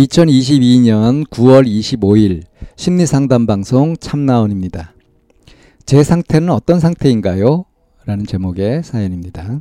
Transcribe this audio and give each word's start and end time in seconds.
2022년 0.00 1.26
9월 1.26 1.66
25일 1.66 2.44
심리상담 2.76 3.44
방송 3.46 3.96
참나원입니다. 3.98 4.94
제 5.84 6.02
상태는 6.02 6.48
어떤 6.48 6.80
상태인가요? 6.80 7.66
라는 8.06 8.24
제목의 8.24 8.82
사연입니다. 8.82 9.60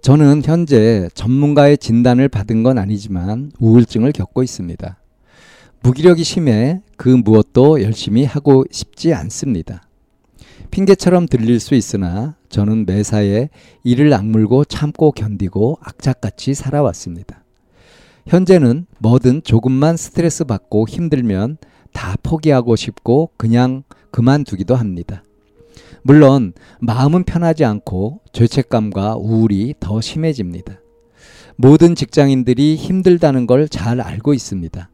저는 0.00 0.42
현재 0.44 1.08
전문가의 1.14 1.78
진단을 1.78 2.28
받은 2.28 2.64
건 2.64 2.78
아니지만 2.78 3.52
우울증을 3.60 4.10
겪고 4.10 4.42
있습니다. 4.42 4.98
무기력이 5.82 6.24
심해 6.24 6.80
그 6.96 7.08
무엇도 7.08 7.82
열심히 7.82 8.24
하고 8.24 8.64
싶지 8.72 9.14
않습니다. 9.14 9.82
핑계처럼 10.72 11.28
들릴 11.28 11.60
수 11.60 11.76
있으나 11.76 12.34
저는 12.48 12.86
매사에 12.86 13.50
이를 13.84 14.12
악물고 14.12 14.64
참고 14.64 15.12
견디고 15.12 15.78
악착같이 15.80 16.54
살아왔습니다. 16.54 17.41
현재는 18.26 18.86
뭐든 18.98 19.42
조금만 19.42 19.96
스트레스 19.96 20.44
받고 20.44 20.88
힘들면 20.88 21.58
다 21.92 22.16
포기하고 22.22 22.76
싶고 22.76 23.30
그냥 23.36 23.82
그만두기도 24.10 24.74
합니다. 24.74 25.22
물론 26.02 26.52
마음은 26.80 27.24
편하지 27.24 27.64
않고 27.64 28.20
죄책감과 28.32 29.16
우울이 29.16 29.74
더 29.80 30.00
심해집니다. 30.00 30.78
모든 31.56 31.94
직장인들이 31.94 32.76
힘들다는 32.76 33.46
걸 33.46 33.68
잘 33.68 34.00
알고 34.00 34.34
있습니다. 34.34 34.88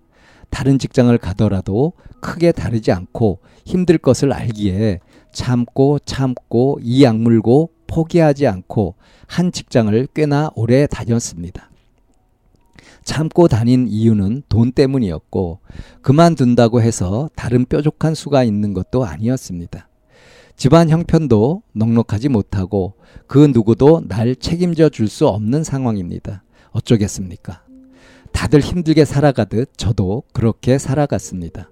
다른 0.51 0.79
직장을 0.79 1.17
가더라도 1.19 1.93
크게 2.21 2.53
다르지 2.53 2.91
않고 2.93 3.41
힘들 3.65 3.99
것을 3.99 4.33
알기에 4.33 5.01
참고 5.33 5.99
참고 5.99 6.79
이 6.83 7.05
악물고 7.05 7.71
포기하지 7.87 8.47
않고 8.47 8.95
한 9.27 9.53
직장을 9.53 10.09
꽤나 10.15 10.51
오래 10.55 10.87
다녔습니다. 10.87 11.71
참고 13.09 13.49
다닌 13.49 13.89
이유는 13.89 14.43
돈 14.51 14.71
때문이었고 14.71 15.61
그만둔다고 16.03 16.83
해서 16.83 17.31
다른 17.35 17.65
뾰족한 17.65 18.15
수가 18.15 18.45
있는 18.45 18.75
것도 18.75 19.07
아니었습니다. 19.07 19.89
집안 20.57 20.91
형편도 20.91 21.63
넉넉하지 21.73 22.29
못하고 22.29 22.97
그 23.27 23.39
누구도 23.51 24.03
날 24.07 24.37
책임져 24.37 24.91
줄 24.91 25.09
수 25.09 25.27
없는 25.27 25.65
상황입니다. 25.65 26.45
어쩌겠습니까? 26.73 27.63
다들 28.33 28.61
힘들게 28.61 29.07
살아가듯 29.07 29.71
저도 29.79 30.25
그렇게 30.35 30.77
살아갔습니다. 30.77 31.71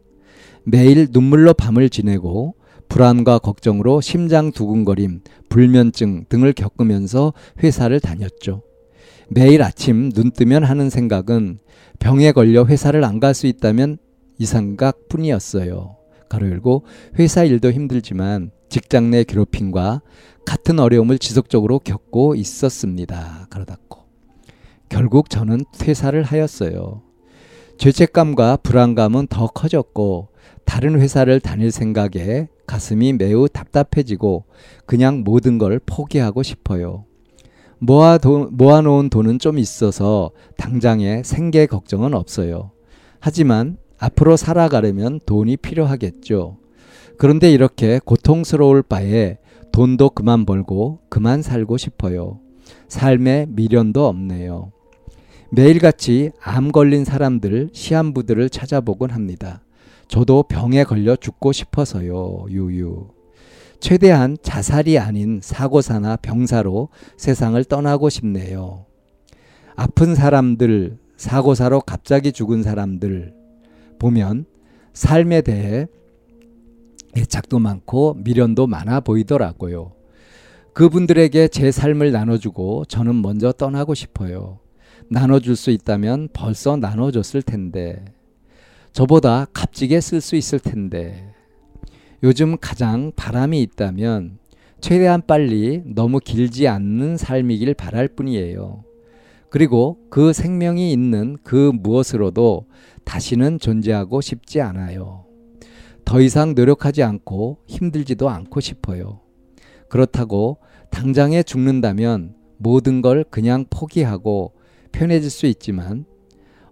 매일 0.64 1.08
눈물로 1.10 1.52
밤을 1.52 1.90
지내고 1.90 2.54
불안과 2.88 3.38
걱정으로 3.38 4.00
심장 4.00 4.52
두근거림, 4.52 5.20
불면증 5.50 6.24
등을 6.30 6.54
겪으면서 6.54 7.34
회사를 7.62 8.00
다녔죠. 8.00 8.62
매일 9.28 9.62
아침 9.62 10.10
눈 10.12 10.30
뜨면 10.30 10.64
하는 10.64 10.88
생각은 10.90 11.58
병에 11.98 12.32
걸려 12.32 12.64
회사를 12.64 13.04
안 13.04 13.20
갈 13.20 13.34
수 13.34 13.46
있다면 13.46 13.98
이 14.38 14.46
생각 14.46 15.08
뿐이었어요. 15.08 15.96
가로 16.28 16.50
열고 16.50 16.84
회사 17.18 17.44
일도 17.44 17.72
힘들지만 17.72 18.50
직장 18.68 19.10
내 19.10 19.24
괴롭힘과 19.24 20.02
같은 20.44 20.78
어려움을 20.78 21.18
지속적으로 21.18 21.78
겪고 21.78 22.34
있었습니다. 22.34 23.46
가로 23.50 23.64
닫고. 23.64 24.04
결국 24.88 25.30
저는 25.30 25.64
퇴사를 25.78 26.20
하였어요. 26.22 27.02
죄책감과 27.78 28.58
불안감은 28.58 29.26
더 29.28 29.46
커졌고 29.46 30.28
다른 30.64 31.00
회사를 31.00 31.40
다닐 31.40 31.70
생각에 31.72 32.48
가슴이 32.66 33.12
매우 33.14 33.48
답답해지고 33.48 34.44
그냥 34.86 35.22
모든 35.24 35.58
걸 35.58 35.80
포기하고 35.84 36.42
싶어요. 36.42 37.05
모아 37.86 38.18
돈, 38.18 38.48
모아놓은 38.50 39.10
돈은 39.10 39.38
좀 39.38 39.60
있어서 39.60 40.32
당장에 40.56 41.22
생계 41.22 41.66
걱정은 41.66 42.14
없어요. 42.14 42.72
하지만 43.20 43.76
앞으로 43.96 44.36
살아가려면 44.36 45.20
돈이 45.24 45.56
필요하겠죠. 45.58 46.56
그런데 47.16 47.52
이렇게 47.52 48.00
고통스러울 48.04 48.82
바에 48.82 49.38
돈도 49.70 50.10
그만 50.10 50.44
벌고 50.44 50.98
그만 51.08 51.42
살고 51.42 51.76
싶어요. 51.76 52.40
삶에 52.88 53.46
미련도 53.50 54.04
없네요. 54.04 54.72
매일같이 55.52 56.32
암 56.42 56.72
걸린 56.72 57.04
사람들, 57.04 57.70
시한부들을 57.72 58.50
찾아보곤 58.50 59.10
합니다. 59.10 59.62
저도 60.08 60.42
병에 60.42 60.82
걸려 60.82 61.14
죽고 61.14 61.52
싶어서요. 61.52 62.46
유유. 62.50 63.15
최대한 63.80 64.36
자살이 64.42 64.98
아닌 64.98 65.40
사고사나 65.42 66.16
병사로 66.16 66.88
세상을 67.16 67.62
떠나고 67.64 68.08
싶네요. 68.08 68.86
아픈 69.76 70.14
사람들, 70.14 70.98
사고사로 71.16 71.80
갑자기 71.80 72.32
죽은 72.32 72.62
사람들 72.62 73.34
보면 73.98 74.46
삶에 74.92 75.42
대해 75.42 75.86
애착도 77.16 77.58
많고 77.58 78.14
미련도 78.18 78.66
많아 78.66 79.00
보이더라고요. 79.00 79.92
그분들에게 80.74 81.48
제 81.48 81.70
삶을 81.70 82.12
나눠주고 82.12 82.84
저는 82.86 83.22
먼저 83.22 83.52
떠나고 83.52 83.94
싶어요. 83.94 84.58
나눠줄 85.08 85.56
수 85.56 85.70
있다면 85.70 86.28
벌써 86.32 86.76
나눠줬을 86.76 87.42
텐데. 87.42 88.04
저보다 88.92 89.46
값지게 89.52 90.00
쓸 90.00 90.20
수 90.20 90.36
있을 90.36 90.58
텐데. 90.58 91.32
요즘 92.26 92.56
가장 92.60 93.12
바람이 93.14 93.62
있다면 93.62 94.40
최대한 94.80 95.22
빨리 95.24 95.84
너무 95.86 96.18
길지 96.18 96.66
않는 96.66 97.16
삶이길 97.16 97.74
바랄 97.74 98.08
뿐이에요. 98.08 98.82
그리고 99.48 99.98
그 100.10 100.32
생명이 100.32 100.92
있는 100.92 101.36
그 101.44 101.70
무엇으로도 101.72 102.66
다시는 103.04 103.60
존재하고 103.60 104.20
싶지 104.20 104.60
않아요. 104.60 105.24
더 106.04 106.20
이상 106.20 106.56
노력하지 106.56 107.04
않고 107.04 107.58
힘들지도 107.68 108.28
않고 108.28 108.58
싶어요. 108.58 109.20
그렇다고 109.88 110.58
당장에 110.90 111.44
죽는다면 111.44 112.34
모든 112.56 113.02
걸 113.02 113.24
그냥 113.30 113.66
포기하고 113.70 114.52
편해질 114.90 115.30
수 115.30 115.46
있지만 115.46 116.06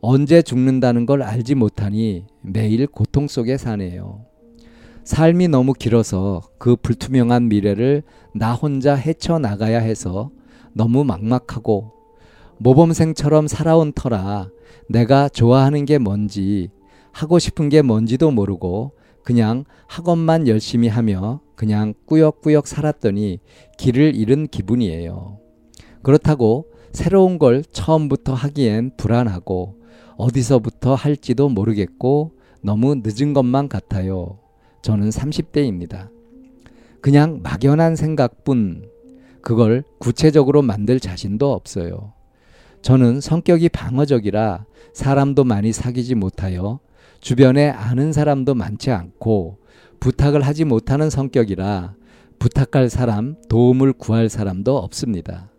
언제 0.00 0.42
죽는다는 0.42 1.06
걸 1.06 1.22
알지 1.22 1.54
못하니 1.54 2.24
매일 2.42 2.88
고통 2.88 3.28
속에 3.28 3.56
사네요. 3.56 4.33
삶이 5.04 5.48
너무 5.48 5.74
길어서 5.74 6.40
그 6.58 6.76
불투명한 6.76 7.48
미래를 7.48 8.02
나 8.34 8.54
혼자 8.54 8.94
헤쳐나가야 8.94 9.78
해서 9.78 10.30
너무 10.72 11.04
막막하고 11.04 11.92
모범생처럼 12.58 13.46
살아온 13.46 13.92
터라 13.92 14.48
내가 14.88 15.28
좋아하는 15.28 15.84
게 15.84 15.98
뭔지 15.98 16.70
하고 17.12 17.38
싶은 17.38 17.68
게 17.68 17.82
뭔지도 17.82 18.30
모르고 18.30 18.92
그냥 19.22 19.64
학원만 19.86 20.48
열심히 20.48 20.88
하며 20.88 21.40
그냥 21.54 21.92
꾸역꾸역 22.06 22.66
살았더니 22.66 23.40
길을 23.78 24.16
잃은 24.16 24.48
기분이에요. 24.48 25.38
그렇다고 26.02 26.66
새로운 26.92 27.38
걸 27.38 27.62
처음부터 27.62 28.34
하기엔 28.34 28.96
불안하고 28.96 29.80
어디서부터 30.16 30.94
할지도 30.94 31.48
모르겠고 31.48 32.32
너무 32.62 32.94
늦은 33.04 33.34
것만 33.34 33.68
같아요. 33.68 34.43
저는 34.84 35.08
30대입니다. 35.08 36.10
그냥 37.00 37.40
막연한 37.42 37.96
생각뿐 37.96 38.90
그걸 39.40 39.82
구체적으로 39.98 40.60
만들 40.60 41.00
자신도 41.00 41.50
없어요. 41.54 42.12
저는 42.82 43.22
성격이 43.22 43.70
방어적이라 43.70 44.66
사람도 44.92 45.44
많이 45.44 45.72
사귀지 45.72 46.14
못하여 46.16 46.80
주변에 47.22 47.70
아는 47.70 48.12
사람도 48.12 48.54
많지 48.54 48.90
않고 48.90 49.56
부탁을 50.00 50.42
하지 50.42 50.66
못하는 50.66 51.08
성격이라 51.08 51.94
부탁할 52.38 52.90
사람, 52.90 53.36
도움을 53.48 53.94
구할 53.94 54.28
사람도 54.28 54.76
없습니다. 54.76 55.50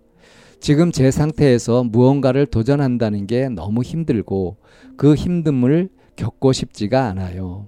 지금 0.59 0.91
제 0.91 1.09
상태에서 1.09 1.83
무언가를 1.83 2.45
도전한다는 2.45 3.25
게 3.25 3.49
너무 3.49 3.81
힘들고 3.81 4.57
그 4.97 5.15
힘듦을 5.15 5.89
겪고 6.15 6.53
싶지가 6.53 7.05
않아요. 7.05 7.67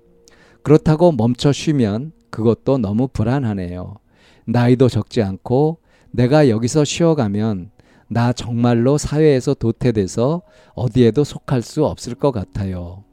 그렇다고 0.68 1.14
멈춰 1.14 1.54
쉬면 1.54 2.12
그것도 2.30 2.80
너무 2.80 3.08
불안하네요. 3.08 3.96
나이도 4.48 4.90
적지 4.90 5.22
않고 5.22 5.78
내가 6.12 6.50
여기서 6.50 6.84
쉬어가면 6.84 7.72
나 8.10 8.34
정말로 8.34 8.98
사회에서 8.98 9.54
도태돼서 9.54 10.42
어디에도 10.75 11.24
속할 11.24 11.62
수 11.62 11.86
없을 11.86 12.16
것 12.16 12.31
같아요. 12.34 13.06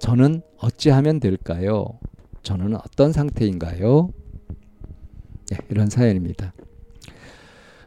저는 0.00 0.42
어찌하면 0.58 1.20
될까요? 1.20 1.96
저는 2.42 2.74
어떤 2.74 3.12
상태인가요? 3.12 4.10
네, 5.52 5.58
이런 5.70 5.88
사연입니다. 5.88 6.54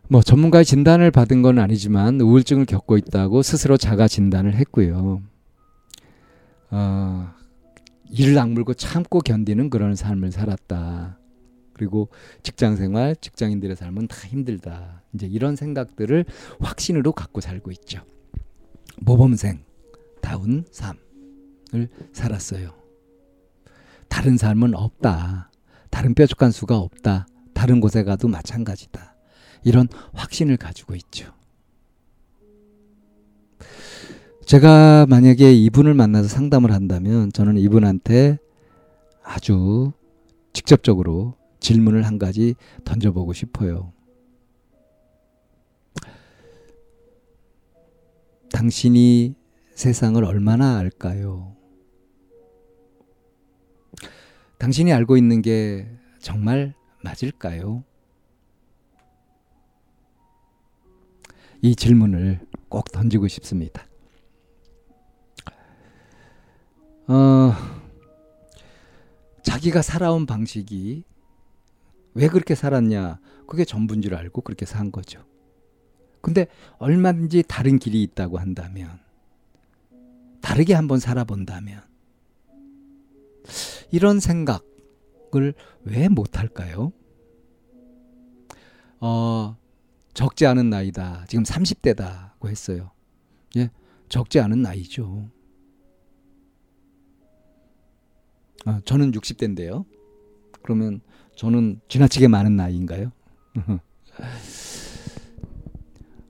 뭐 0.07 0.21
전문가의 0.21 0.63
진단을 0.63 1.11
받은 1.11 1.41
건 1.41 1.59
아니지만 1.59 2.21
우울증을 2.21 2.65
겪고 2.65 2.95
있다고 2.95 3.41
스스로 3.41 3.75
자가 3.75 4.07
진단을 4.07 4.55
했고요. 4.55 5.21
어, 6.71 7.39
이를 8.09 8.37
악물고 8.37 8.73
참고 8.73 9.19
견디는 9.19 9.69
그런 9.69 9.95
삶을 9.95 10.31
살았다. 10.31 11.19
그리고 11.73 12.09
직장 12.43 12.75
생활, 12.75 13.15
직장인들의 13.15 13.75
삶은 13.75 14.07
다 14.07 14.17
힘들다. 14.27 15.03
이제 15.13 15.27
이런 15.27 15.55
생각들을 15.55 16.25
확신으로 16.59 17.13
갖고 17.13 17.39
살고 17.39 17.71
있죠. 17.71 18.03
모범생 18.97 19.63
다운 20.21 20.65
삶을 20.71 21.89
살았어요. 22.11 22.73
다른 24.09 24.37
삶은 24.37 24.75
없다. 24.75 25.51
다른 25.89 26.13
뾰족한 26.13 26.51
수가 26.51 26.77
없다. 26.77 27.27
다른 27.53 27.79
곳에 27.79 28.03
가도 28.03 28.27
마찬가지다. 28.27 29.15
이런 29.63 29.87
확신을 30.13 30.57
가지고 30.57 30.95
있죠. 30.95 31.31
제가 34.49 35.05
만약에 35.07 35.53
이분을 35.53 35.93
만나서 35.93 36.27
상담을 36.27 36.71
한다면 36.71 37.31
저는 37.31 37.57
이분한테 37.57 38.39
아주 39.21 39.91
직접적으로 40.53 41.35
질문을 41.59 42.01
한 42.07 42.17
가지 42.17 42.55
던져보고 42.83 43.33
싶어요. 43.33 43.93
당신이 48.51 49.35
세상을 49.75 50.25
얼마나 50.25 50.79
알까요? 50.79 51.55
당신이 54.57 54.91
알고 54.91 55.15
있는 55.15 55.43
게 55.43 55.87
정말 56.17 56.73
맞을까요? 57.03 57.83
이 61.61 61.75
질문을 61.75 62.39
꼭 62.67 62.91
던지고 62.91 63.27
싶습니다. 63.27 63.88
어, 67.09 67.53
자기가 69.41 69.81
살아온 69.81 70.27
방식이 70.27 71.03
왜 72.13 72.27
그렇게 72.27 72.53
살았냐? 72.53 73.19
그게 73.47 73.65
전부인 73.65 74.03
줄 74.03 74.13
알고 74.13 74.41
그렇게 74.41 74.67
산 74.67 74.91
거죠. 74.91 75.25
근데 76.21 76.45
얼마든지 76.77 77.45
다른 77.47 77.79
길이 77.79 78.03
있다고 78.03 78.37
한다면, 78.37 78.99
다르게 80.39 80.75
한번 80.75 80.99
살아본다면, 80.99 81.81
이런 83.89 84.19
생각을 84.19 85.55
왜 85.85 86.09
못할까요? 86.09 86.91
어, 88.99 89.57
적지 90.13 90.45
않은 90.45 90.69
나이다. 90.69 91.25
지금 91.27 91.43
30대다고 91.43 92.49
했어요. 92.49 92.91
예, 93.57 93.71
적지 94.09 94.39
않은 94.39 94.61
나이죠. 94.61 95.27
어, 98.65 98.79
저는 98.85 99.11
60대인데요. 99.11 99.85
그러면 100.61 101.01
저는 101.35 101.79
지나치게 101.87 102.27
많은 102.27 102.55
나이인가요? 102.55 103.11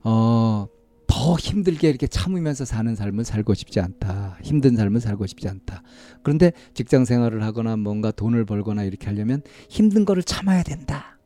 어, 0.04 0.68
더 1.06 1.36
힘들게 1.36 1.88
이렇게 1.88 2.06
참으면서 2.06 2.64
사는 2.64 2.94
삶을 2.94 3.24
살고 3.24 3.54
싶지 3.54 3.80
않다. 3.80 4.38
힘든 4.42 4.76
삶을 4.76 5.00
살고 5.00 5.26
싶지 5.26 5.48
않다. 5.48 5.82
그런데 6.22 6.52
직장 6.72 7.04
생활을 7.04 7.42
하거나 7.42 7.76
뭔가 7.76 8.10
돈을 8.12 8.44
벌거나 8.44 8.84
이렇게 8.84 9.06
하려면 9.06 9.42
힘든 9.68 10.04
거를 10.04 10.22
참아야 10.22 10.62
된다. 10.62 11.18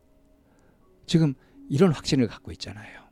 지금 1.06 1.34
이런 1.68 1.92
확신을 1.92 2.26
갖고 2.26 2.50
있잖아요. 2.52 3.04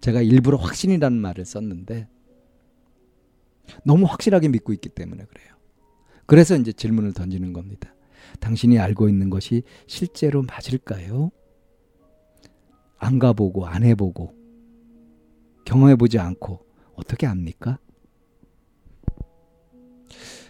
제가 0.00 0.22
일부러 0.22 0.58
확신이라는 0.58 1.18
말을 1.18 1.44
썼는데 1.44 2.08
너무 3.84 4.06
확실하게 4.06 4.48
믿고 4.48 4.72
있기 4.72 4.90
때문에 4.90 5.24
그래요. 5.24 5.57
그래서 6.28 6.54
이제 6.56 6.72
질문을 6.72 7.14
던지는 7.14 7.54
겁니다. 7.54 7.94
당신이 8.40 8.78
알고 8.78 9.08
있는 9.08 9.30
것이 9.30 9.62
실제로 9.86 10.42
맞을까요? 10.42 11.30
안 12.98 13.18
가보고 13.18 13.66
안 13.66 13.82
해보고 13.82 14.34
경험해보지 15.64 16.18
않고 16.18 16.60
어떻게 16.94 17.26
압니까? 17.26 17.78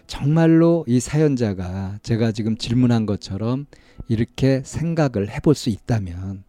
정말로 0.05 0.83
이 0.85 0.99
사연자가 0.99 1.99
제가 2.03 2.33
지금 2.33 2.57
질문한 2.57 3.05
것처럼 3.05 3.65
이렇게 4.09 4.61
생각을 4.65 5.29
해볼 5.29 5.55
수 5.55 5.69
있다면 5.69 6.43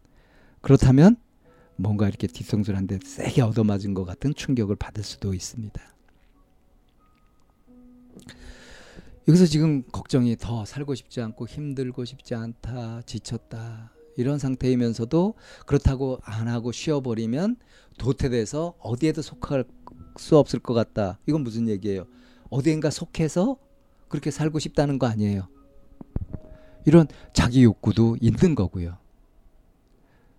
그렇다면 0.60 1.14
뭔가 1.76 2.08
이렇게 2.08 2.26
뒤통수를 2.26 2.76
한 2.76 2.88
대 2.88 2.98
세게 3.00 3.42
얻어맞은 3.42 3.94
것 3.94 4.04
같은 4.04 4.34
충격을 4.34 4.74
받을 4.74 5.04
수도 5.04 5.34
있습니다. 5.34 5.80
여기서 9.30 9.46
지금 9.46 9.84
걱정이 9.92 10.34
더 10.36 10.64
살고 10.64 10.96
싶지 10.96 11.20
않고 11.20 11.46
힘들고 11.46 12.04
싶지 12.04 12.34
않다, 12.34 13.02
지쳤다, 13.02 13.92
이런 14.16 14.40
상태이면서도 14.40 15.34
그렇다고 15.66 16.18
안 16.24 16.48
하고 16.48 16.72
쉬어버리면 16.72 17.54
도태돼서 17.96 18.74
어디에도 18.80 19.22
속할 19.22 19.66
수 20.16 20.36
없을 20.36 20.58
것 20.58 20.74
같다. 20.74 21.20
이건 21.28 21.42
무슨 21.44 21.68
얘기예요? 21.68 22.08
어디엔가 22.50 22.90
속해서 22.90 23.56
그렇게 24.08 24.32
살고 24.32 24.58
싶다는 24.58 24.98
거 24.98 25.06
아니에요. 25.06 25.46
이런 26.84 27.06
자기 27.32 27.62
욕구도 27.62 28.16
있는 28.20 28.56
거고요. 28.56 28.98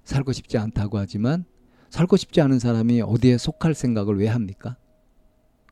살고 0.03 0.33
싶지 0.33 0.57
않다고 0.57 0.97
하지만 0.97 1.45
살고 1.91 2.17
싶지 2.17 2.41
않은 2.41 2.59
사람이 2.59 2.99
어디에 3.03 3.37
속할 3.37 3.73
생각을 3.73 4.19
왜 4.19 4.27
합니까? 4.27 4.75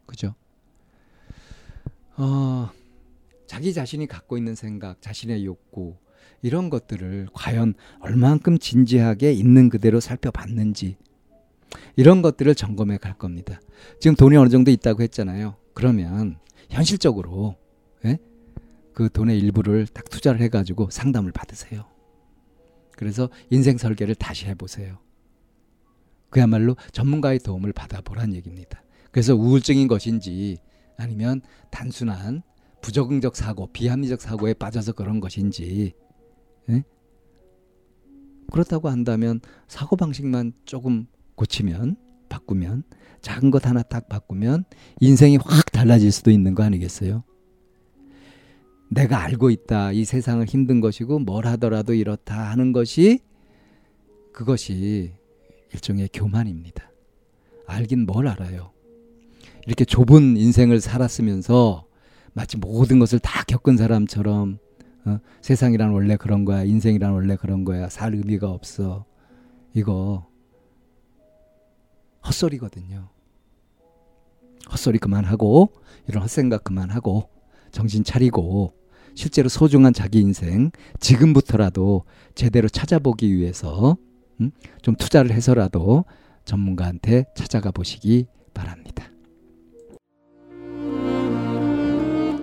그죠? 0.06 0.36
어, 2.16 2.70
자기 3.50 3.74
자신이 3.74 4.06
갖고 4.06 4.38
있는 4.38 4.54
생각, 4.54 5.02
자신의 5.02 5.44
욕구, 5.44 5.98
이런 6.44 6.70
것들을 6.70 7.30
과연 7.34 7.74
얼만큼 8.00 8.60
진지하게 8.60 9.34
있는 9.34 9.70
그대로 9.70 10.00
살펴봤는지, 10.00 10.98
이런 11.96 12.22
것들을 12.22 12.54
점검해 12.54 13.00
갈 13.00 13.18
겁니다. 13.18 13.60
지금 14.00 14.16
돈이 14.16 14.38
어느 14.38 14.50
정도 14.50 14.70
있다고 14.70 15.02
했잖아요. 15.02 15.56
그러면 15.74 16.38
현실적으로, 16.70 17.56
예? 18.06 18.20
그 18.94 19.10
돈의 19.10 19.40
일부를 19.40 19.88
딱 19.88 20.08
투자를 20.12 20.42
해가지고 20.42 20.92
상담을 20.92 21.32
받으세요. 21.32 21.86
그래서 22.96 23.32
인생 23.50 23.80
설계를 23.80 24.14
다시 24.14 24.46
해보세요. 24.46 25.00
그야말로 26.30 26.78
전문가의 26.92 27.40
도움을 27.40 27.74
받아보란 27.74 28.36
얘기입니다. 28.36 28.84
그래서 29.10 29.34
우울증인 29.34 29.88
것인지 29.88 30.60
아니면 30.98 31.42
단순한 31.72 32.44
부적응적 32.82 33.36
사고, 33.36 33.68
비합리적 33.68 34.22
사고에 34.22 34.54
빠져서 34.54 34.94
그런 34.94 35.20
것인지 35.20 35.94
예? 36.70 36.84
그렇다고 38.52 38.90
한다면 38.90 39.42
사고 39.68 39.96
방식만 39.96 40.54
조금 40.66 41.08
고치면 41.36 41.98
바꾸면 42.30 42.84
작은 43.22 43.52
것 43.52 43.66
하나 43.66 43.82
딱 43.82 44.08
바꾸면 44.10 44.66
인생이 45.02 45.38
확 45.38 45.72
달라질 45.72 46.12
수도 46.12 46.32
있는 46.32 46.56
거 46.56 46.64
아니겠어요? 46.64 47.24
내가 48.92 49.22
알고 49.22 49.50
있다. 49.52 49.92
이 49.92 50.04
세상을 50.04 50.44
힘든 50.46 50.82
것이고 50.82 51.20
뭘 51.20 51.46
하더라도 51.48 51.94
이렇다 51.94 52.50
하는 52.50 52.72
것이 52.72 53.20
그것이 54.34 55.14
일종의 55.74 56.10
교만입니다. 56.12 56.92
알긴 57.68 58.06
뭘 58.06 58.28
알아요. 58.28 58.72
이렇게 59.68 59.86
좁은 59.86 60.38
인생을 60.38 60.82
살았으면서 60.82 61.86
마치 62.34 62.58
모든 62.58 63.00
것을 63.00 63.20
다 63.20 63.44
겪은 63.44 63.78
사람처럼 63.78 64.60
어? 65.06 65.20
세상이란 65.42 65.92
원래 65.92 66.18
그런 66.18 66.46
거야. 66.46 66.64
인생이란 66.64 67.12
원래 67.12 67.36
그런 67.36 67.64
거야. 67.64 67.90
살 67.90 68.14
의미가 68.14 68.50
없어. 68.50 69.06
이거 69.74 70.28
헛소리거든요. 72.26 73.10
헛소리 74.72 75.00
그만하고 75.00 75.72
이런 76.08 76.24
헛생각 76.24 76.64
그만하고 76.64 77.30
정신 77.72 78.04
차리고 78.04 78.74
실제로 79.16 79.50
소중한 79.50 79.94
자기 79.94 80.20
인생 80.20 80.72
지금부터라도 81.00 82.06
제대로 82.36 82.70
찾아보기 82.70 83.36
위해서 83.36 83.98
음? 84.42 84.52
좀 84.82 84.96
투자를 84.96 85.32
해서라도 85.32 86.06
전문가한테 86.46 87.26
찾아가 87.36 87.72
보시기 87.72 88.28
바랍니다. 88.54 89.06